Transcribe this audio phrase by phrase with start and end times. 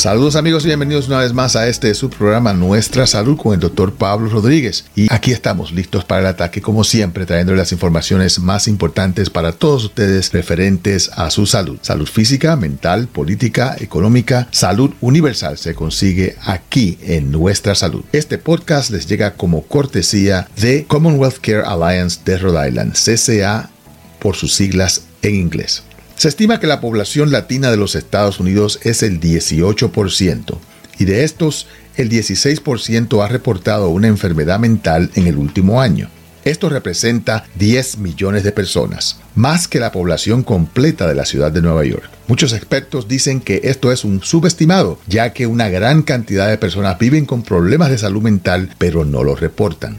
[0.00, 3.92] Saludos amigos y bienvenidos una vez más a este subprograma Nuestra Salud con el doctor
[3.92, 4.86] Pablo Rodríguez.
[4.96, 9.52] Y aquí estamos listos para el ataque como siempre trayendo las informaciones más importantes para
[9.52, 11.78] todos ustedes referentes a su salud.
[11.82, 18.02] Salud física, mental, política, económica, salud universal se consigue aquí en Nuestra Salud.
[18.10, 23.68] Este podcast les llega como cortesía de Commonwealth Care Alliance de Rhode Island, CCA
[24.18, 25.82] por sus siglas en inglés.
[26.20, 30.58] Se estima que la población latina de los Estados Unidos es el 18%
[30.98, 36.10] y de estos el 16% ha reportado una enfermedad mental en el último año.
[36.44, 41.62] Esto representa 10 millones de personas, más que la población completa de la ciudad de
[41.62, 42.10] Nueva York.
[42.26, 46.98] Muchos expertos dicen que esto es un subestimado, ya que una gran cantidad de personas
[46.98, 49.96] viven con problemas de salud mental pero no lo reportan.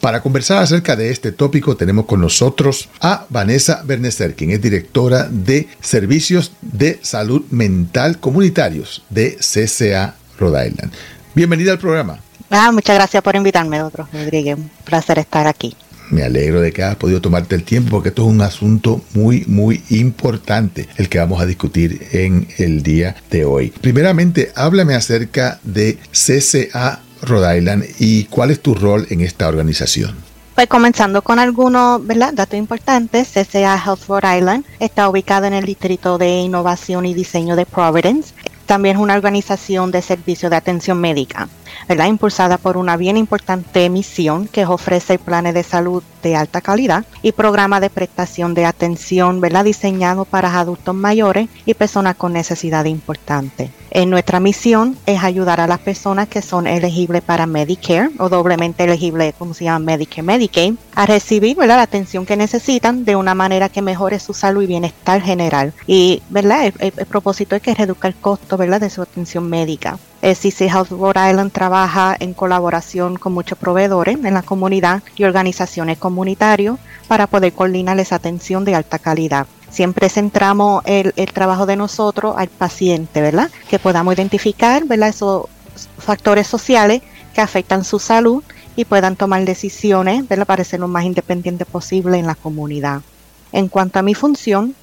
[0.00, 5.28] Para conversar acerca de este tópico tenemos con nosotros a Vanessa Berneser, quien es directora
[5.30, 10.92] de Servicios de Salud Mental Comunitarios de CCA Rhode Island.
[11.34, 12.18] Bienvenida al programa.
[12.50, 14.56] Ah, muchas gracias por invitarme, doctor Rodríguez.
[14.58, 15.74] Un placer estar aquí.
[16.10, 19.44] Me alegro de que hayas podido tomarte el tiempo porque esto es un asunto muy,
[19.46, 23.72] muy importante el que vamos a discutir en el día de hoy.
[23.80, 30.14] Primeramente, háblame acerca de CCA Rhode Island y cuál es tu rol en esta organización?
[30.54, 36.18] Pues comenzando con algunos datos importantes, CCA Health Rhode Island está ubicado en el Distrito
[36.18, 38.34] de Innovación y Diseño de Providence.
[38.66, 41.48] También es una organización de servicio de atención médica,
[41.88, 42.06] ¿verdad?
[42.06, 47.32] impulsada por una bien importante misión que ofrece planes de salud de alta calidad y
[47.32, 49.64] programa de prestación de atención ¿verdad?
[49.64, 53.70] diseñado para adultos mayores y personas con necesidades importantes.
[53.90, 58.84] En nuestra misión es ayudar a las personas que son elegibles para Medicare o doblemente
[58.84, 63.68] elegibles, como se llama Medicare, Medicaid, a recibir la atención que necesitan de una manera
[63.68, 65.72] que mejore su salud y bienestar general.
[65.86, 66.22] Y.
[66.34, 69.98] El, propósito es que reduzca el costo de su atención médica.
[70.22, 75.24] El CC Health Rhode Island trabaja en colaboración con muchos proveedores en la comunidad y
[75.24, 76.76] organizaciones comunitarias
[77.08, 79.48] para poder coordinar esa atención de alta calidad.
[79.68, 83.50] Siempre centramos el, trabajo de nosotros al paciente, ¿verdad?
[83.68, 85.08] Que podamos identificar, ¿verdad?
[85.08, 85.46] Esos
[85.98, 87.02] factores sociales
[87.34, 88.44] que afectan su salud
[88.76, 90.46] y puedan tomar decisiones, ¿verdad?
[90.46, 93.00] Para ser lo más independiente posible en la comunidad.
[93.50, 94.76] En cuanto a mi función,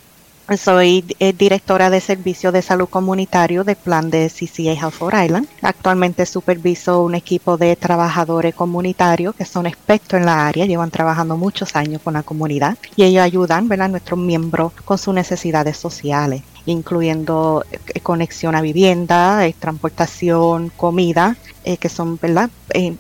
[0.58, 5.48] soy eh, directora de servicio de salud comunitario del plan de CCA Health for Island.
[5.62, 11.38] Actualmente superviso un equipo de trabajadores comunitarios que son expertos en la área, llevan trabajando
[11.38, 16.42] muchos años con la comunidad y ellos ayudan a nuestros miembros con sus necesidades sociales,
[16.66, 21.38] incluyendo eh, conexión a vivienda, eh, transportación, comida,
[21.80, 22.50] que son ¿verdad?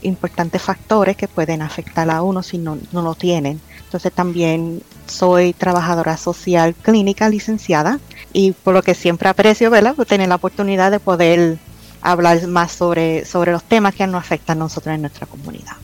[0.03, 3.59] importantes factores que pueden afectar a uno si no, no lo tienen.
[3.83, 7.99] Entonces también soy trabajadora social clínica licenciada
[8.31, 9.95] y por lo que siempre aprecio, ¿verdad?
[9.95, 11.57] Pues tener la oportunidad de poder
[12.01, 15.77] hablar más sobre, sobre los temas que nos afectan a nosotros en nuestra comunidad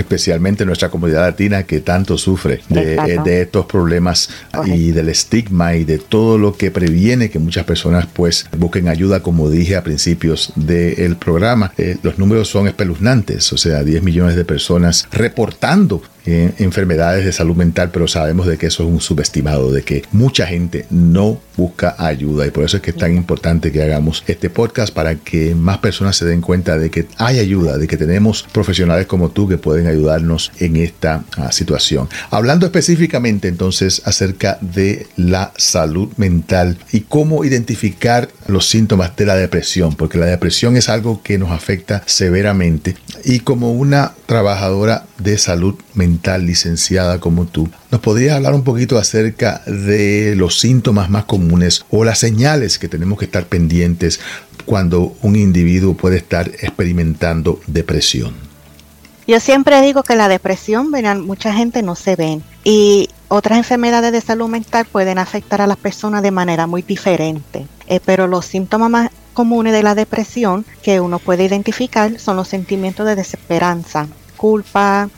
[0.00, 4.30] especialmente nuestra comunidad latina que tanto sufre de, estos problemas
[4.66, 9.22] y del estigma y de todo lo que previene que muchas personas pues busquen ayuda
[9.22, 11.72] como dije a principios del programa.
[11.78, 17.56] Eh, los números son espeluznantes o sea 10 millones de personas reportando enfermedades de salud
[17.56, 21.94] mental, pero sabemos de que eso es un subestimado, de que mucha gente no busca
[21.98, 25.54] ayuda y por eso es que es tan importante que hagamos este podcast para que
[25.54, 29.48] más personas se den cuenta de que hay ayuda, de que tenemos profesionales como tú
[29.48, 32.08] que pueden ayudarnos en esta ah, situación.
[32.30, 39.36] Hablando específicamente entonces acerca de la salud mental y cómo identificar los síntomas de la
[39.36, 45.38] depresión, porque la depresión es algo que nos afecta severamente y como una trabajadora de
[45.38, 51.24] salud mental licenciada como tú, ¿nos podrías hablar un poquito acerca de los síntomas más
[51.24, 54.20] comunes o las señales que tenemos que estar pendientes
[54.64, 58.34] cuando un individuo puede estar experimentando depresión?
[59.26, 60.90] Yo siempre digo que la depresión,
[61.24, 65.76] mucha gente no se ven y otras enfermedades de salud mental pueden afectar a las
[65.76, 71.00] personas de manera muy diferente, eh, pero los síntomas más comunes de la depresión que
[71.00, 75.08] uno puede identificar son los sentimientos de desesperanza, culpa,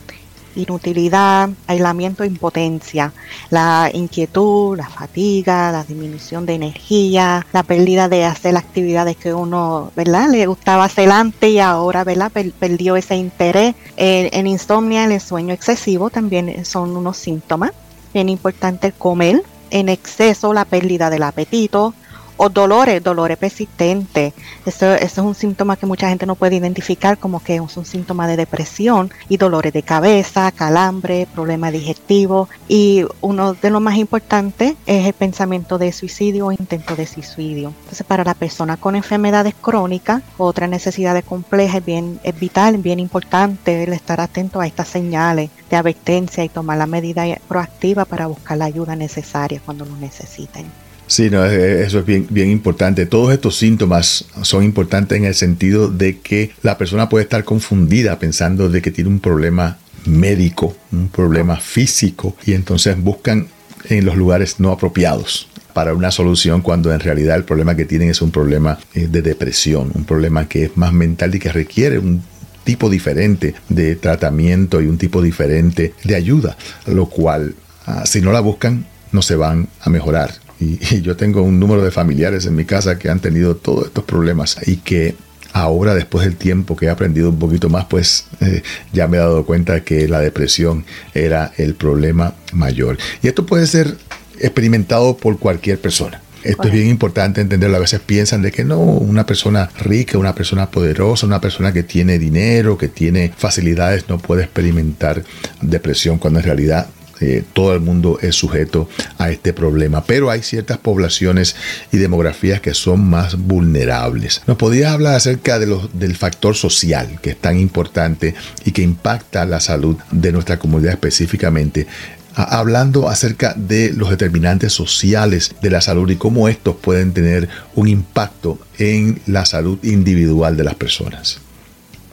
[0.55, 3.13] inutilidad, aislamiento, impotencia,
[3.49, 9.91] la inquietud, la fatiga, la disminución de energía, la pérdida de hacer actividades que uno,
[9.95, 10.29] ¿verdad?
[10.29, 12.31] Le gustaba hacer antes y ahora, ¿verdad?
[12.31, 13.75] perdió ese interés.
[13.97, 17.71] en insomnia, el sueño excesivo también son unos síntomas.
[18.13, 21.93] Bien importante el comer en exceso, la pérdida del apetito
[22.37, 24.33] o dolores, dolores persistentes.
[24.65, 27.85] Eso, eso, es un síntoma que mucha gente no puede identificar como que es un
[27.85, 33.97] síntoma de depresión y dolores de cabeza, calambre, problemas digestivos y uno de los más
[33.97, 37.73] importantes es el pensamiento de suicidio o intento de suicidio.
[37.81, 42.99] Entonces para la persona con enfermedades crónicas, otras necesidades complejas es, bien, es vital, bien
[42.99, 48.27] importante el estar atento a estas señales de advertencia y tomar la medida proactiva para
[48.27, 50.82] buscar la ayuda necesaria cuando lo necesiten.
[51.07, 53.05] Sí, no, eso es bien, importante.
[53.05, 58.19] Todos estos síntomas son importantes en el sentido de que la persona puede estar confundida
[58.19, 63.47] pensando de que tiene un problema médico, un problema físico, y entonces buscan
[63.89, 68.09] en los lugares no apropiados para una solución cuando en realidad el problema que tienen
[68.09, 71.97] es un problema eh, de depresión, un problema que es más mental y que requiere
[71.97, 72.23] un
[72.63, 76.55] tipo diferente de tratamiento y un tipo diferente de ayuda,
[76.87, 77.55] lo cual
[77.85, 80.42] ah, si no la buscan no se van a mejorar.
[80.63, 84.03] Y, yo tengo un número de familiares en mi casa que han tenido todos estos
[84.03, 85.15] problemas y que
[85.51, 89.19] ahora después del tiempo que he aprendido un poquito más, pues eh, ya me he
[89.19, 92.97] dado cuenta que la depresión era el problema mayor.
[93.21, 93.95] Y esto puede ser
[94.39, 96.21] experimentado por cualquier persona.
[96.43, 97.77] Esto es bien importante entenderlo.
[97.77, 101.83] A veces piensan de que no, una persona rica, una persona poderosa, una persona que
[101.83, 105.23] tiene dinero, que tiene facilidades, no puede experimentar
[105.61, 106.87] depresión, cuando en realidad
[107.23, 111.55] eh, todo el mundo es sujeto a este problema, pero hay ciertas poblaciones
[111.91, 114.41] y demografías que son más vulnerables.
[114.45, 118.35] ¿Nos podrías hablar acerca de los, del factor social que es tan importante
[118.65, 121.87] y que impacta la salud de nuestra comunidad específicamente?
[122.35, 127.87] hablando acerca de los determinantes sociales de la salud y cómo estos pueden tener un
[127.87, 131.39] impacto en la salud individual de las personas.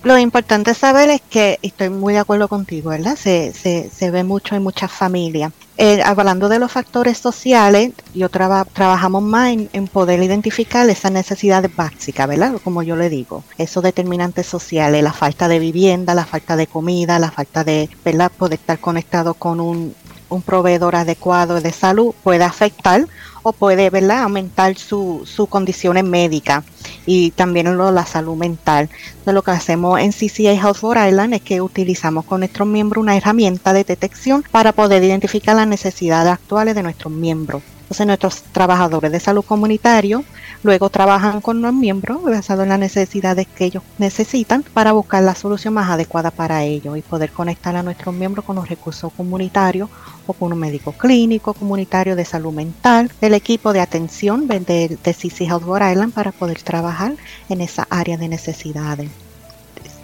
[0.02, 3.16] Lo importante saber es que, estoy muy de acuerdo contigo, ¿verdad?
[3.16, 5.52] Se, se, ve mucho en muchas familias.
[5.76, 12.26] Eh, hablando de los factores sociales, yo trabajamos más en, poder identificar esas necesidades básicas,
[12.26, 12.54] ¿verdad?
[12.64, 17.18] Como yo le digo, esos determinantes sociales, la falta de vivienda, la falta de comida,
[17.18, 18.32] la falta de, ¿verdad?
[18.34, 19.94] Poder estar conectado con un,
[20.30, 23.06] un proveedor adecuado de salud puede afectar
[23.42, 24.22] o puede ¿verdad?
[24.22, 26.64] aumentar sus su condiciones médicas
[27.12, 28.88] y también lo, la salud mental.
[29.26, 33.16] Lo que hacemos en CCA Health for Island es que utilizamos con nuestros miembros una
[33.16, 37.62] herramienta de detección para poder identificar las necesidades actuales de nuestros miembros.
[37.90, 40.22] Entonces nuestros trabajadores de salud comunitario
[40.62, 45.34] luego trabajan con los miembros basado en las necesidades que ellos necesitan para buscar la
[45.34, 49.90] solución más adecuada para ellos y poder conectar a nuestros miembros con los recursos comunitarios
[50.28, 54.60] o con un médico clínico comunitario de salud mental, del equipo de atención de,
[55.02, 57.16] de CC Health Rhode Island para poder trabajar
[57.48, 59.10] en esa área de necesidades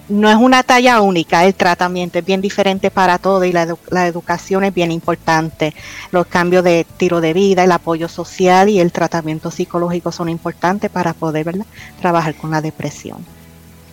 [0.08, 3.66] no es una talla única, el tratamiento es bien diferente para todo y la,
[4.06, 5.74] educación es bien importante.
[6.10, 10.90] Los cambios de tiro de vida, el apoyo social y el tratamiento psicológico son importantes
[10.90, 11.46] para poder
[12.00, 13.24] trabajar con la depresión.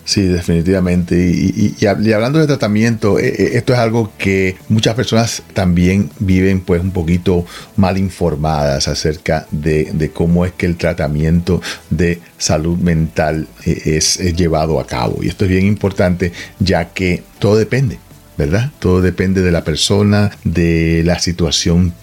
[0.04, 1.16] Sí, definitivamente.
[1.16, 6.82] Y, hablando de tratamiento, eh, eh, esto es algo que muchas personas también viven pues
[6.82, 7.46] un poquito
[7.76, 14.78] mal informadas acerca de, cómo es que el tratamiento de salud mental eh, es, llevado
[14.78, 15.22] a cabo.
[15.22, 17.98] Y esto es bien importante ya que todo depende.
[18.36, 18.72] ¿verdad?
[18.80, 21.94] Todo depende de la persona, de la situación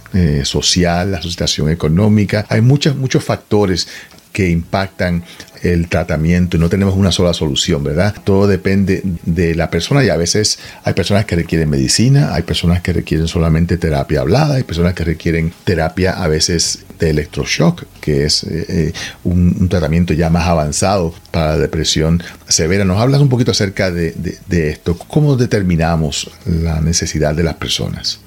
[0.43, 2.45] social, la situación económica.
[2.49, 3.87] Hay muchos, muchos factores
[4.31, 5.23] que impactan
[5.61, 8.15] el tratamiento y no tenemos una sola solución, ¿verdad?
[8.23, 12.81] Todo depende de la persona y a veces hay personas que requieren medicina, hay personas
[12.81, 18.25] que requieren solamente terapia hablada, hay personas que requieren terapia a veces de electroshock, que
[18.25, 22.85] es eh, eh, un, tratamiento ya más avanzado para la depresión severa.
[22.85, 24.13] ¿Nos hablas un poquito acerca de
[24.49, 24.97] esto?
[24.97, 28.19] ¿Cómo determinamos la necesidad de las personas?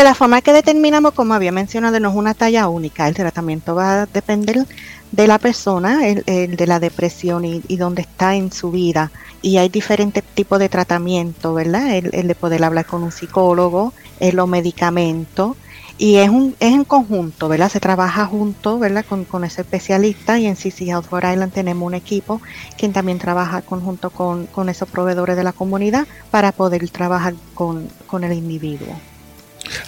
[0.00, 3.06] De la forma que determinamos, como había mencionado, no es una talla única.
[3.06, 4.66] El tratamiento va a depender
[5.12, 9.12] de la persona, el, de la depresión y, dónde está en su vida.
[9.42, 11.96] Y hay diferentes tipos de tratamiento, ¿verdad?
[11.96, 15.58] El, de poder hablar con un psicólogo, el, los medicamentos.
[15.98, 17.70] Y es, un, es en conjunto, ¿verdad?
[17.70, 19.04] Se trabaja junto, ¿verdad?
[19.06, 22.40] Con, con ese especialista y en CC Health for Island tenemos un equipo
[22.78, 27.86] quien también trabaja conjunto con, con esos proveedores de la comunidad para poder trabajar con,
[28.06, 28.96] con el individuo.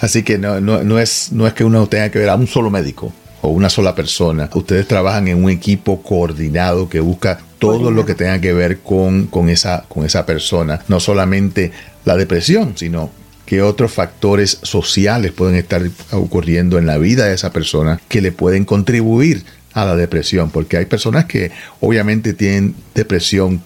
[0.00, 2.70] Así que no, no, es, no es que uno tenga que ver a un solo
[2.70, 4.48] médico o una sola persona.
[4.54, 9.26] Ustedes trabajan en un equipo coordinado que busca todo lo que tenga que ver con,
[9.26, 10.80] con, esa, con esa persona.
[10.88, 11.72] No solamente
[12.04, 13.10] la depresión, sino
[13.46, 18.32] qué otros factores sociales pueden estar ocurriendo en la vida de esa persona que le
[18.32, 20.50] pueden contribuir a la depresión.
[20.50, 23.62] Porque hay personas que obviamente tienen depresión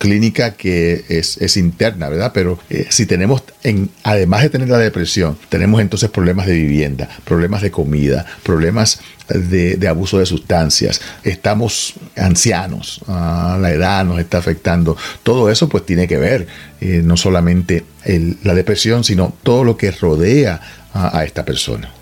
[0.00, 2.32] clínica que es, interna, ¿verdad?
[2.32, 7.06] Pero eh, si tenemos, en, además de tener la depresión, tenemos entonces problemas de vivienda,
[7.24, 14.38] problemas de comida, problemas de, abuso de sustancias, estamos ancianos, ah, la edad nos está
[14.38, 16.46] afectando, todo eso pues tiene que ver
[16.80, 17.84] eh, no solamente
[18.42, 20.60] la depresión, sino todo lo que rodea
[20.94, 21.99] a esta persona.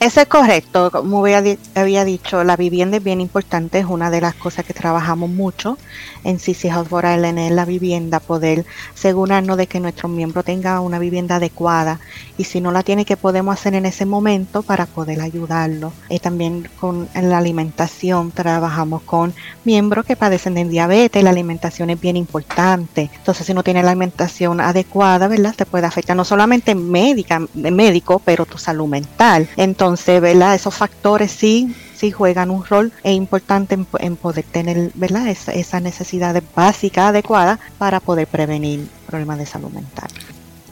[0.00, 4.34] Eso es correcto, como había, dicho, la vivienda es bien importante, es una de las
[4.34, 5.76] cosas que trabajamos mucho
[6.24, 8.64] en CC Island, es la vivienda, poder
[8.94, 12.00] asegurarnos de que nuestro miembro tenga una vivienda adecuada
[12.38, 15.92] y si no la tiene, que podemos hacer en ese momento para poder ayudarlo.
[16.08, 22.00] Y también con la alimentación trabajamos con miembros que padecen de diabetes, la alimentación es
[22.00, 25.54] bien importante, entonces si no tiene la alimentación adecuada, ¿verdad?
[25.54, 29.46] Te puede afectar no solamente médica, médico, pero tu salud mental.
[29.58, 30.54] Entonces, entonces, ¿verdad?
[30.54, 35.26] Esos factores sí, sí juegan un rol e importante en, poder tener, ¿verdad?
[35.26, 40.08] Esa, esa necesidad básica adecuada para poder prevenir problemas de salud mental.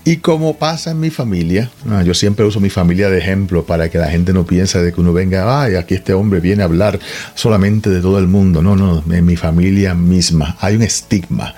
[0.04, 1.68] Y como pasa en mi familia,
[2.04, 5.00] yo siempre uso mi familia de ejemplo para que la gente no piense de que
[5.00, 7.00] uno venga, ay, aquí este hombre viene a hablar
[7.34, 8.62] solamente de todo el mundo.
[8.62, 11.56] No, no, en mi familia misma hay un estigma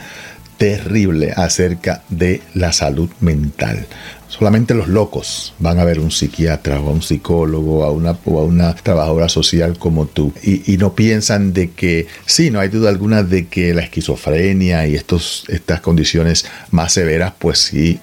[0.56, 3.86] terrible acerca de la salud mental.
[4.30, 8.40] Solamente los locos van a ver un psiquiatra o a un psicólogo a una, o
[8.40, 10.32] a una trabajadora social como tú.
[10.42, 14.94] Y, no piensan de que, sí, no hay duda alguna de que la esquizofrenia y
[14.94, 18.00] estos, estas condiciones más severas, pues sí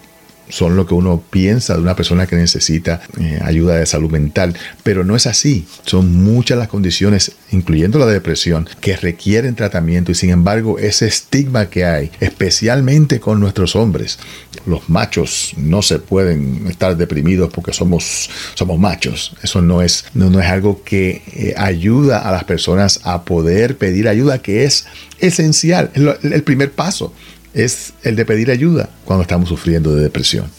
[0.49, 4.55] son lo que uno piensa de una persona que necesita eh, ayuda de salud mental,
[4.83, 5.65] pero no es así.
[5.85, 11.69] Son muchas las condiciones, incluyendo la depresión, que requieren tratamiento y sin embargo ese estigma
[11.69, 14.19] que hay, especialmente con nuestros hombres.
[14.65, 19.35] Los machos no se pueden estar deprimidos porque somos, somos machos.
[19.41, 24.07] Eso no es, no, es algo que eh, ayuda a las personas a poder pedir
[24.07, 24.85] ayuda, que es
[25.19, 27.13] esencial, el primer paso
[27.57, 30.49] es el de pedir ayuda cuando estamos sufriendo de depresión.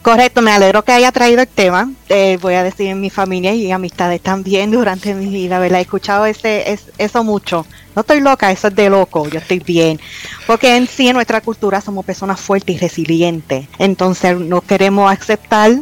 [0.00, 1.92] Correcto, me alegro que haya traído el tema.
[2.08, 5.78] Eh, voy a decir en mi familia y amistades también durante mi vida, ¿verdad?
[5.78, 7.66] He escuchado ese, eso mucho.
[7.94, 10.00] No estoy loca, eso es de loco, yo estoy bien.
[10.46, 13.66] Porque en sí, en nuestra cultura somos personas fuertes y resilientes.
[13.78, 15.72] Entonces no queremos aceptar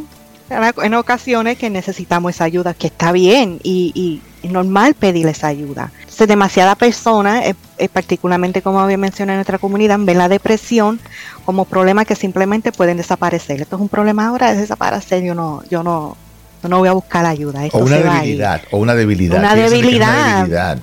[0.83, 5.91] en ocasiones que necesitamos esa ayuda, que está bien y, es normal pedir esa ayuda.
[5.99, 10.99] Entonces, demasiada personas, eh, eh, particularmente como había mencionado en nuestra comunidad, ven la depresión
[11.45, 13.61] como problema que simplemente pueden desaparecer.
[13.61, 15.23] Esto es un problema ahora, de desaparecer.
[15.23, 16.17] Yo no, yo no,
[16.63, 17.61] no voy a buscar ayuda.
[17.71, 19.39] o una debilidad, o una debilidad.
[19.39, 20.79] Una debilidad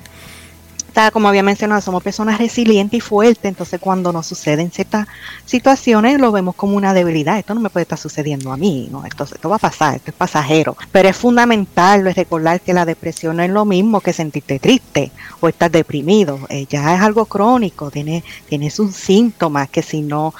[1.12, 5.07] como había mencionado, somos personas resilientes y fuertes, entonces cuando nos suceden ciertas
[5.45, 7.38] situaciones lo vemos como una debilidad.
[7.38, 9.05] Esto no me puede estar sucediendo a mí, ¿no?
[9.05, 10.76] Esto, esto va a pasar, esto es pasajero.
[10.90, 15.49] Pero es fundamental recordar que la depresión no es lo mismo que sentirte triste o
[15.49, 16.40] estar deprimido.
[16.49, 20.35] Eh, ya es algo crónico, tiene, tienes un síntoma que si no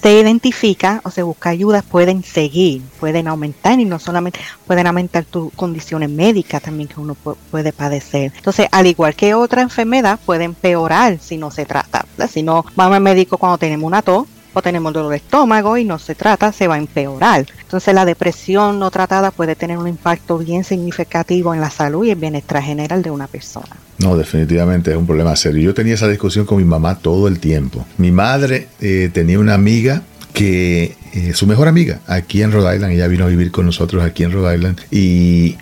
[0.00, 5.24] se identifica o se busca ayuda, pueden seguir, pueden aumentar y no solamente pueden aumentar
[5.24, 8.32] tus condiciones médicas también que uno puede padecer.
[8.36, 12.06] Entonces, al igual que otra enfermedad, pueden empeorar si no se trata.
[12.30, 14.26] Si no vamos al médico cuando tenemos una tos,
[14.62, 17.46] tenemos dolor de estómago y no se trata, se va a empeorar.
[17.60, 22.10] Entonces la depresión no tratada puede tener un impacto bien significativo en la salud y
[22.10, 23.76] el bienestar general de una persona.
[23.98, 25.62] No, definitivamente es un problema serio.
[25.62, 27.84] Yo tenía esa discusión con mi mamá todo el tiempo.
[27.96, 32.92] Mi madre eh, tenía una amiga que eh, su mejor amiga aquí en Rhode Island,
[32.92, 35.56] ella vino a vivir con nosotros aquí en Rhode Island y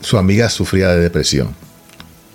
[0.00, 1.54] su amiga sufría de depresión.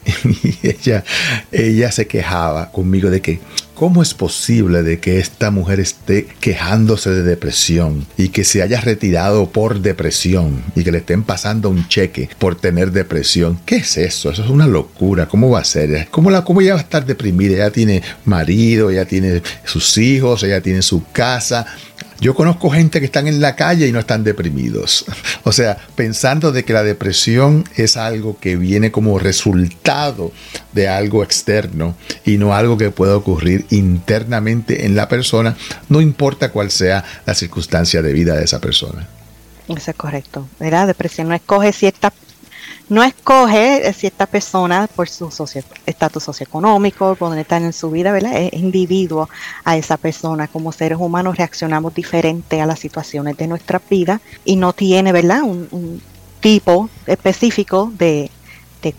[0.43, 1.03] Y ella,
[1.51, 3.39] ella se quejaba conmigo de que
[3.75, 8.79] ¿Cómo es posible de que esta mujer esté quejándose de depresión y que se haya
[8.79, 13.60] retirado por depresión y que le estén pasando un cheque por tener depresión?
[13.65, 14.29] ¿Qué es eso?
[14.29, 15.27] Eso es una locura.
[15.27, 16.08] ¿Cómo va a ser?
[16.10, 17.55] ¿Cómo, la, cómo ella va a estar deprimida?
[17.55, 21.65] Ella tiene marido, ella tiene sus hijos, ella tiene su casa.
[22.19, 25.05] Yo conozco gente que están en la calle y no están deprimidos.
[25.48, 30.31] O sea, pensando de que la depresión es algo que viene como resultado
[30.74, 31.95] de algo externo
[32.25, 35.55] y no algo que pueda ocurrir internamente en la persona,
[35.88, 39.07] no importa cuál sea la circunstancia de vida de esa persona.
[39.67, 40.48] Eso es correcto.
[40.60, 42.12] La depresión no escoge ciertas
[42.89, 45.29] no escoge si esta persona por su
[45.85, 48.33] estatus socioeconómico, por donde están en su vida, ¿verdad?
[48.35, 49.29] Es individuo
[49.63, 50.47] a esa persona.
[50.47, 55.41] Como seres humanos reaccionamos diferente a las situaciones de nuestra vida y no tiene, ¿verdad?
[55.43, 56.01] Un,
[56.41, 58.29] tipo específico de,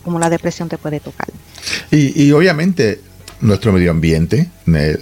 [0.02, 1.28] cómo la depresión te puede tocar.
[1.92, 3.00] Y, y obviamente
[3.40, 4.48] nuestro medio ambiente,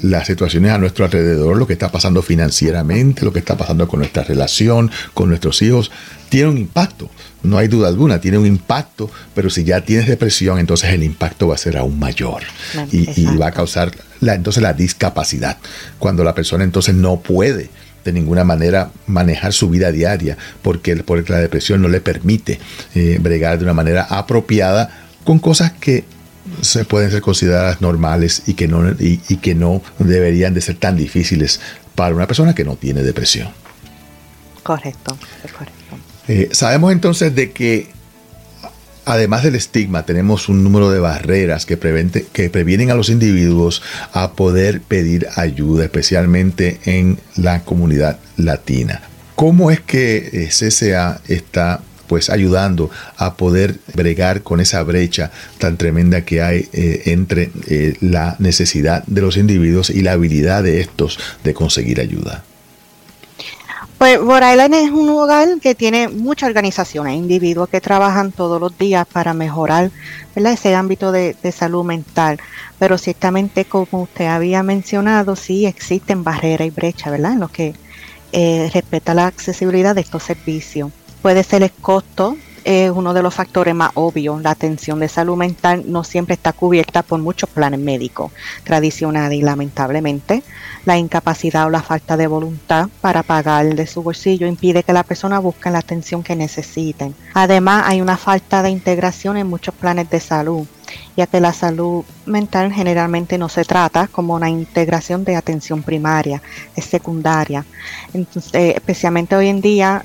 [0.02, 4.00] las situaciones a nuestro alrededor, lo que está pasando financieramente, lo que está pasando con
[4.00, 5.90] nuestra relación, con nuestros hijos,
[6.28, 7.10] tiene un impacto.
[7.42, 11.48] No hay duda alguna, tiene un impacto, pero si ya tienes depresión, entonces el impacto
[11.48, 12.42] va a ser aún mayor
[12.90, 15.58] y, va a causar la, entonces la discapacidad.
[15.98, 17.70] Cuando la persona entonces no puede
[18.04, 22.60] de ninguna manera manejar su vida diaria porque, porque la depresión no le permite
[22.94, 26.04] eh, bregar de una manera apropiada con cosas que
[26.60, 30.96] se pueden ser consideradas normales y que no, y, que no deberían de ser tan
[30.96, 31.60] difíciles
[31.94, 33.48] para una persona que no tiene depresión.
[34.62, 35.74] Correcto, correcto.
[36.28, 37.92] Eh, sabemos entonces de que
[39.04, 41.78] además del estigma, tenemos un número de barreras que,
[42.32, 43.82] que previenen a los individuos
[44.12, 49.02] a poder pedir ayuda, especialmente en la comunidad latina.
[49.34, 55.76] ¿Cómo es que eh, CCA está pues ayudando a poder bregar con esa brecha tan
[55.76, 60.80] tremenda que hay eh, entre eh, la necesidad de los individuos y la habilidad de
[60.80, 62.44] estos de conseguir ayuda.
[63.98, 68.76] Pues Rhode Island es un lugar que tiene muchas organizaciones, individuos que trabajan todos los
[68.76, 69.90] días para mejorar
[70.34, 72.38] ese ámbito de, salud mental.
[72.78, 77.32] Pero ciertamente, como usted había mencionado, sí existen barreras y brechas, ¿verdad?
[77.32, 77.74] En lo que
[78.32, 80.90] eh, respecta la accesibilidad de estos servicios.
[81.24, 84.42] Puede ser el costo, es uno de los factores más obvios.
[84.42, 88.30] La atención de salud mental no siempre está cubierta por muchos planes médicos
[88.62, 90.42] tradicionales y lamentablemente
[90.84, 95.02] la incapacidad o la falta de voluntad para pagar de su bolsillo impide que la
[95.02, 97.14] persona busque la atención que necesiten.
[97.32, 100.66] Además, hay una falta de integración en muchos planes de salud
[101.16, 106.42] ya que la salud mental generalmente no se trata como una integración de atención primaria,
[106.76, 107.64] es secundaria.
[108.52, 110.04] Especialmente hoy en día,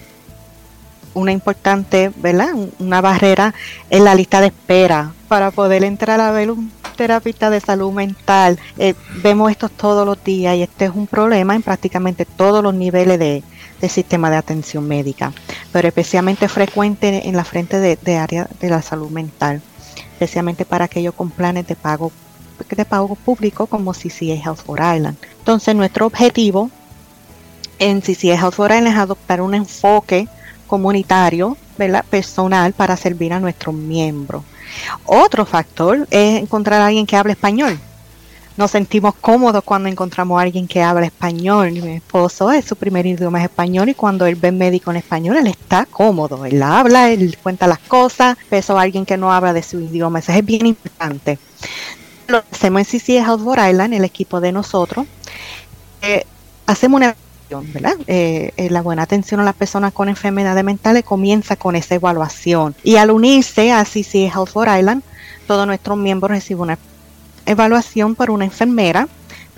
[1.14, 2.50] una importante, ¿verdad?
[2.80, 3.54] Una barrera
[3.90, 8.60] en la lista de espera para poder entrar a ver un terapista de salud mental.
[8.78, 12.74] Eh, vemos esto todos los días y este es un problema en prácticamente todos los
[12.74, 13.42] niveles de,
[13.88, 15.32] sistema de atención médica,
[15.72, 19.62] pero especialmente frecuente en la frente de, área de la salud mental,
[20.12, 22.12] especialmente para aquellos con planes de pago
[22.70, 25.16] de pago público como CCA Health for Island.
[25.38, 26.70] Entonces nuestro objetivo
[27.80, 30.28] en CCA Health for Island es adoptar un enfoque
[30.70, 32.06] comunitario, ¿verdad?
[32.10, 34.44] personal para servir a nuestros miembros.
[35.06, 37.78] Otro factor es encontrar a alguien que hable español.
[38.60, 41.72] Nos sentimos cómodos cuando encontramos a alguien que habla español.
[41.72, 45.38] Mi esposo es su primer idioma es español y cuando él ve médico en español,
[45.38, 46.46] él está cómodo.
[46.46, 50.20] Él habla, él cuenta las cosas, pero alguien que no habla de su idioma.
[50.20, 51.40] Eso es bien importante.
[52.28, 55.08] Lo hacemos en CC Health Island, el equipo de nosotros.
[56.02, 56.26] Eh,
[56.66, 57.16] hacemos una
[58.08, 62.76] eh, eh, la buena atención a las personas con enfermedades mentales comienza con esa evaluación.
[62.84, 65.04] Y al unirse a CC Health for Island,
[65.48, 66.80] todos nuestros miembros reciben una
[67.46, 69.08] evaluación por una enfermera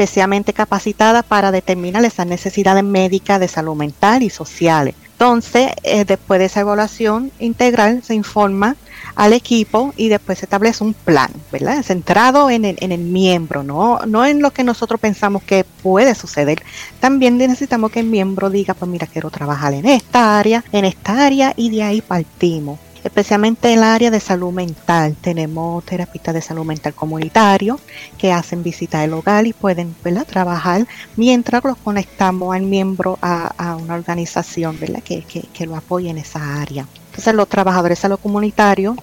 [0.01, 4.95] especialmente capacitada para determinar esas necesidades médicas de salud mental y sociales.
[5.11, 8.75] Entonces, eh, después de esa evaluación integral, se informa
[9.15, 11.83] al equipo y después se establece un plan, ¿verdad?
[11.83, 13.99] Centrado en el, en el miembro, ¿no?
[14.05, 16.63] no en lo que nosotros pensamos que puede suceder.
[16.99, 21.25] También necesitamos que el miembro diga, pues mira, quiero trabajar en esta área, en esta
[21.25, 22.79] área y de ahí partimos
[23.11, 25.17] especialmente en el área de salud mental.
[25.19, 27.77] Tenemos terapistas de salud mental comunitario
[28.17, 29.93] que hacen visita al hogar y pueden
[30.25, 35.03] trabajar mientras los conectamos al miembro a, una organización ¿verdad?
[35.03, 36.87] Que, que, lo apoye en esa área.
[37.09, 38.95] Entonces los trabajadores de salud comunitario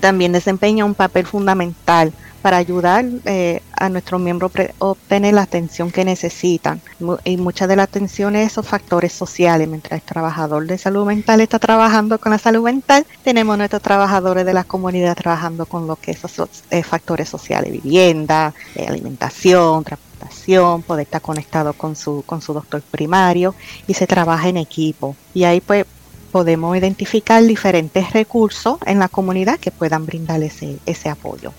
[0.00, 5.90] también desempeñan un papel fundamental para ayudar eh, a nuestros miembros a obtener la atención
[5.90, 6.80] que necesitan.
[7.24, 9.68] Y mucha de la atención es esos factores sociales.
[9.68, 14.44] Mientras el trabajador de salud mental está trabajando con la salud mental, tenemos nuestros trabajadores
[14.44, 16.32] de la comunidad trabajando con lo que esos
[16.70, 22.82] eh, factores sociales, vivienda, eh, alimentación, transportación, poder estar conectado con su, con su doctor
[22.82, 23.54] primario
[23.86, 25.14] y se trabaja en equipo.
[25.32, 25.86] Y ahí pues
[26.32, 31.52] podemos identificar diferentes recursos en la comunidad que puedan brindar ese, ese apoyo.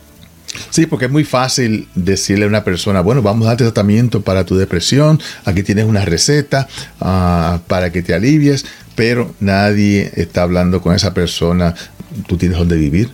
[0.70, 4.46] Sí, porque es muy fácil decirle a una persona, bueno, vamos a darte tratamiento para
[4.46, 6.68] tu depresión, aquí tienes una receta
[7.00, 11.76] ah, para que te alivies, pero nadie está hablando con esa persona,
[12.28, 13.12] tú tienes donde vivir,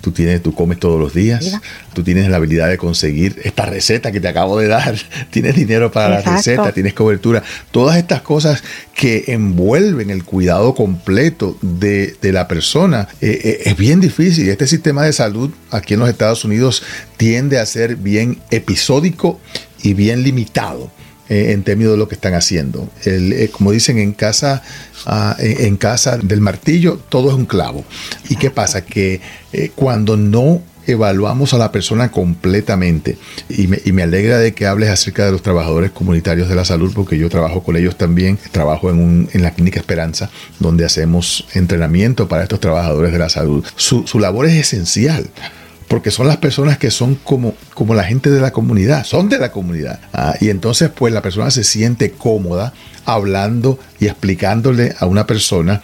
[0.00, 1.58] tú tienes, tú comes todos los días,
[1.94, 4.96] tú tienes la habilidad de conseguir esta receta que te acabo de dar,
[5.30, 8.62] tienes dinero para la receta, tienes cobertura, todas estas cosas
[8.94, 14.48] que envuelven el cuidado completo de, la persona, eh, eh, es bien difícil.
[14.48, 16.82] Este sistema de salud aquí en los Estados Unidos
[17.16, 19.40] tiende a ser bien episódico
[19.82, 20.90] y bien limitado.
[21.28, 22.88] Eh, en términos de lo que están haciendo.
[23.04, 24.62] Eh, como dicen en casa,
[25.06, 27.84] ah, en, casa del martillo, todo es un clavo.
[28.28, 28.84] ¿Y qué pasa?
[28.84, 29.20] Que
[29.52, 33.18] eh, cuando no evaluamos a la persona completamente.
[33.48, 36.64] Y me, y me, alegra de que hables acerca de los trabajadores comunitarios de la
[36.64, 38.38] salud, porque yo trabajo con ellos también.
[38.52, 43.28] Trabajo en, un, en la Clínica Esperanza, donde hacemos entrenamiento para estos trabajadores de la
[43.28, 43.64] salud.
[43.74, 45.28] Su, su labor es esencial
[45.88, 49.38] porque son las personas que son como, como la gente de la comunidad, son de
[49.38, 50.00] la comunidad.
[50.12, 52.72] Ah, y entonces pues la persona se siente cómoda
[53.04, 55.82] hablando y explicándole a una persona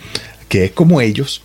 [0.49, 1.43] que es como ellos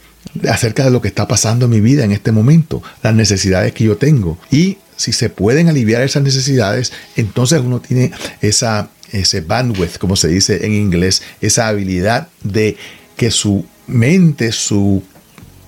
[0.49, 3.83] acerca de lo que está pasando en mi vida en este momento, las necesidades que
[3.83, 4.37] yo tengo.
[4.51, 10.27] Y si se pueden aliviar esas necesidades, entonces uno tiene esa, ese bandwidth, como se
[10.27, 12.75] dice en inglés, esa habilidad de
[13.15, 15.03] que su mente, su,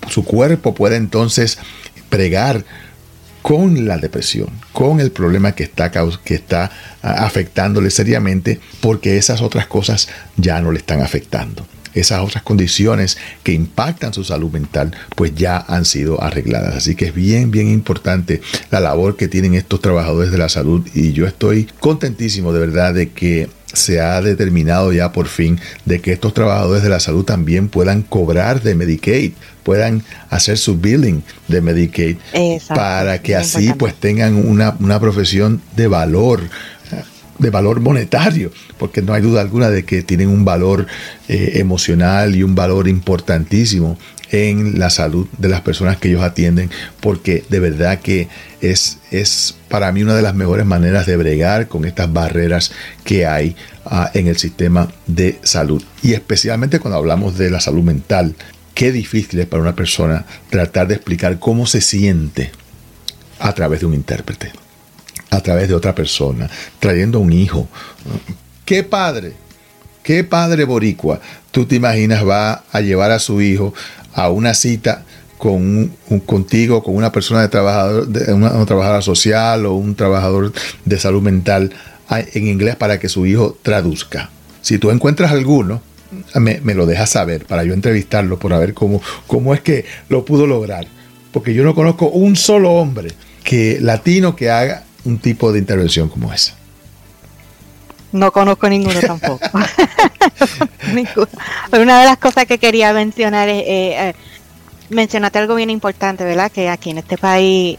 [0.10, 1.60] su cuerpo pueda entonces
[2.10, 2.65] pregar
[3.41, 9.41] con la depresión, con el problema que está, que está ah, afectándole seriamente, porque esas
[9.41, 11.65] otras cosas ya no le están afectando.
[11.95, 16.76] Esas otras condiciones que impactan su salud mental, pues ya han sido arregladas.
[16.76, 20.88] Así que es bien, bien importante la labor que tienen estos trabajadores de la salud
[20.93, 26.00] y yo estoy contentísimo de verdad de que se ha determinado ya por fin de
[26.02, 31.24] que estos trabajadores de la salud también puedan cobrar de Medicaid, puedan hacer su billing
[31.48, 32.18] de Medicaid
[32.68, 36.42] para que así pues tengan una, una profesión de valor
[37.38, 40.88] de valor monetario, porque no hay duda alguna de que tienen un valor
[41.30, 43.98] eh, emocional y un valor importantísimo
[44.32, 48.28] en la salud de las personas que ellos atienden, porque de verdad que
[48.62, 52.72] es, es para mí una de las mejores maneras de bregar con estas barreras
[53.04, 55.84] que hay uh, en el sistema de salud.
[56.04, 58.36] Y especialmente cuando hablamos de la salud mental,
[58.74, 62.52] qué difícil es para una persona tratar de explicar cómo se siente
[63.39, 64.52] a través de un intérprete,
[65.32, 67.68] a través de otra persona, trayendo un hijo.
[68.65, 69.34] ¿Qué padre?
[70.04, 71.20] ¿Qué padre boricua
[71.52, 73.74] tú te imaginas va a llevar a su hijo
[74.20, 75.04] a una cita
[75.38, 75.54] con
[76.10, 80.52] un, contigo, con una persona de trabajador, de una, trabajadora social o un trabajador
[80.84, 81.72] de salud mental
[82.10, 84.30] en inglés para que su hijo traduzca.
[84.62, 85.82] Si tú encuentras alguno,
[86.36, 90.26] me, me, lo dejas saber para yo entrevistarlo, por ver cómo, cómo es que lo
[90.26, 90.88] pudo lograr.
[91.32, 93.12] Porque yo no conozco un solo hombre
[93.44, 96.59] que latino que haga un tipo de intervención como esa.
[98.12, 99.39] No conozco ninguno tampoco.
[101.72, 104.15] Pero una de las cosas que quería mencionar es, eh, eh
[104.89, 106.52] mencionaste algo bien importante, ¿verdad?
[106.52, 107.78] Que aquí en este país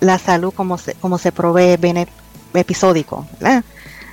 [0.00, 2.06] la salud como se, como se provee viene
[2.54, 3.64] episódico, ¿verdad?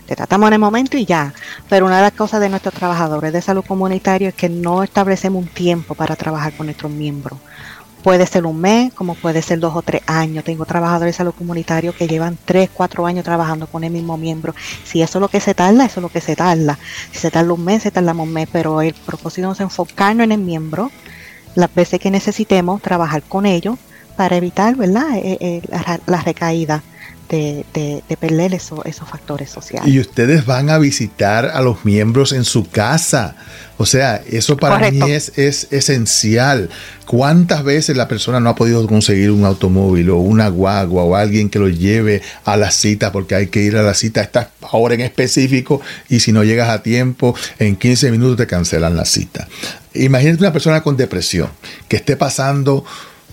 [0.05, 1.33] Te tratamos en el momento y ya.
[1.69, 5.41] Pero una de las cosas de nuestros trabajadores de salud comunitario es que no establecemos
[5.41, 7.39] un tiempo para trabajar con nuestros miembros.
[8.03, 10.43] Puede ser un mes, como puede ser dos o tres años.
[10.43, 14.53] Tengo trabajadores de salud comunitario que llevan tres, cuatro años trabajando con el mismo miembro.
[14.83, 16.77] Si eso es lo que se tarda, eso es lo que se tarda.
[17.11, 18.49] Si se tarda un mes, se tarda un mes.
[18.51, 20.91] Pero el propósito es enfocarnos en el miembro
[21.55, 23.77] las veces que necesitemos, trabajar con ellos
[24.15, 25.15] para evitar ¿verdad?
[25.15, 25.61] Eh, eh,
[26.05, 26.83] la, recaída
[27.37, 29.91] de, perder esos factores sociales.
[29.91, 33.35] Y ustedes van a visitar a los miembros en su casa.
[33.77, 36.69] O sea, eso para mí es, es esencial.
[37.07, 41.49] ¿Cuántas veces la persona no ha podido conseguir un automóvil o una guagua o alguien
[41.49, 44.51] que lo lleve a la cita porque hay que ir a la cita a esta
[44.71, 49.05] hora en específico y si no llegas a tiempo, en 15 minutos te cancelan la
[49.05, 49.47] cita?
[49.95, 51.49] Imagínate una persona con depresión
[51.87, 52.85] que esté pasando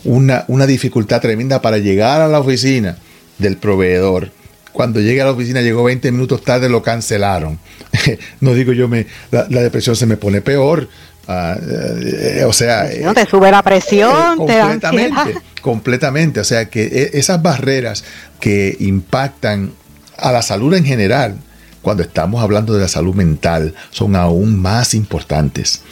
[0.05, 2.97] una, una dificultad tremenda para llegar a la oficina
[3.41, 4.31] del proveedor.
[4.73, 7.59] Cuando llegue a la oficina, llegó 20 minutos tarde, lo cancelaron.
[8.41, 10.89] no digo yo, me, la, depresión se me pone peor.
[11.27, 12.89] Ah, eh, o sea.
[13.03, 16.41] No te sube la presión, eh, completamente, completamente.
[16.41, 18.05] O sea que e, esas barreras
[18.39, 19.73] que impactan
[20.17, 21.37] a la salud en general,
[21.83, 25.83] cuando estamos hablando de la salud mental, son aún más importantes.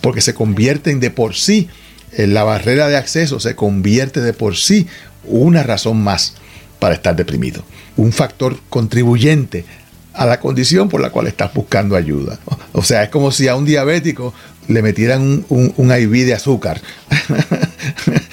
[0.00, 1.68] Porque se convierten de por sí,
[2.12, 4.86] en la barrera de acceso se convierte de por sí
[5.24, 6.34] una razón más
[6.80, 7.62] para estar deprimido.
[7.96, 9.64] Un factor contribuyente
[10.14, 12.40] a la condición por la cual estás buscando ayuda.
[12.72, 14.32] O sea, es como si a un diabético
[14.68, 16.80] le metieran un, un, IV de azúcar.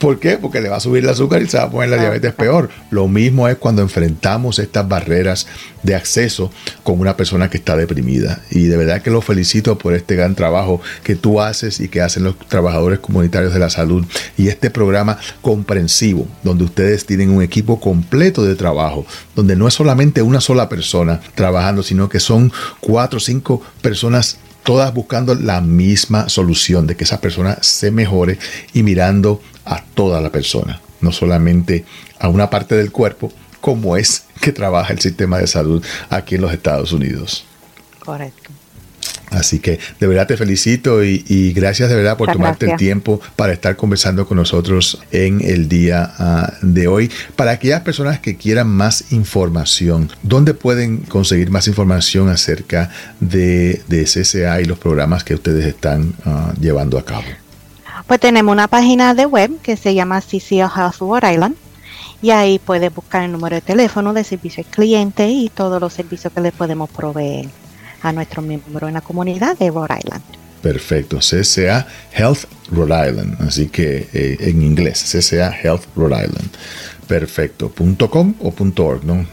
[0.00, 0.38] ¿Por qué?
[0.38, 2.70] Porque le va a subir el azúcar y se va a poner la diabetes peor.
[2.90, 5.46] Lo mismo es cuando enfrentamos estas barreras
[5.82, 6.50] de acceso
[6.82, 8.40] con una persona que está deprimida.
[8.50, 12.00] Y de verdad que lo felicito por este gran trabajo que tú haces y que
[12.00, 14.06] hacen los trabajadores comunitarios de la salud
[14.38, 19.04] y este programa comprensivo, donde ustedes tienen un equipo completo de trabajo,
[19.36, 24.38] donde no es solamente una sola persona trabajando, sino que son cuatro o cinco personas
[24.62, 28.38] todas buscando la misma solución de que esa persona se mejore
[28.72, 31.84] y mirando a toda la persona, no solamente
[32.18, 36.40] a una parte del cuerpo, como es que trabaja el sistema de salud aquí en
[36.42, 37.44] los Estados Unidos.
[37.98, 38.50] Correcto.
[39.30, 43.52] Así que de verdad te felicito y, gracias de verdad por tomarte el tiempo para
[43.52, 47.10] estar conversando con nosotros en el día ah, de hoy.
[47.36, 52.90] Para aquellas personas que quieran más información, ¿dónde pueden conseguir más información acerca
[53.20, 57.24] de, de CCA y los programas que ustedes están ah, llevando a cabo?
[58.06, 61.54] Pues tenemos una página de web que se llama CCA Health Rhode Island
[62.22, 65.92] y ahí puedes buscar el número de teléfono de servicio al cliente y todos los
[65.92, 67.46] servicios que le podemos proveer
[68.02, 70.22] a nuestros miembros en la comunidad de Rhode Island.
[70.62, 76.50] Perfecto, CCA Health Rhode Island, así que eh, en inglés, CCA Health Rhode Island.
[77.06, 77.72] Perfecto,
[78.10, 79.26] .com o .org, ¿no?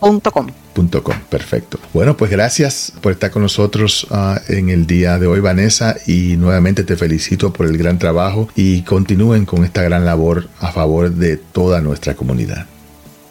[0.00, 0.46] .com.
[0.74, 1.78] .com, perfecto.
[1.92, 6.36] Bueno, pues gracias por estar con nosotros ah, en el día de hoy, Vanessa, y
[6.36, 11.10] nuevamente te felicito por el gran trabajo y continúen con esta gran labor a favor
[11.10, 12.66] de toda nuestra comunidad.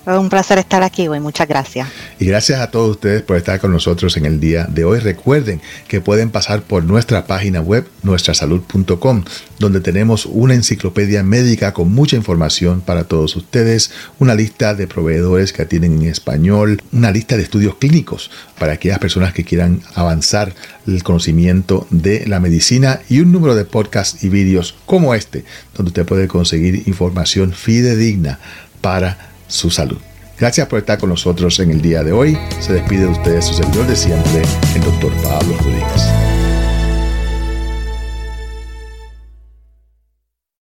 [0.06, 1.88] Un placer estar aquí hoy, muchas gracias.
[2.20, 5.00] Y gracias a todos ustedes por estar con nosotros en el día de hoy.
[5.00, 9.24] Recuerden que pueden pasar por nuestra página web, nuestrasalud.com,
[9.60, 15.54] donde tenemos una enciclopedia médica con mucha información para todos ustedes, una lista de proveedores
[15.54, 20.54] que atienden en español, una lista de estudios clínicos para aquellas personas que quieran avanzar
[20.86, 25.46] el conocimiento de la medicina y un número de podcasts y vídeos como este,
[25.78, 28.40] donde usted puede conseguir información fidedigna
[28.82, 29.98] para su salud.
[30.40, 32.38] Gracias por estar con nosotros en el día de hoy.
[32.60, 34.42] Se despide de ustedes su servidor de siempre,
[34.76, 36.33] el doctor Pablo Rodríguez.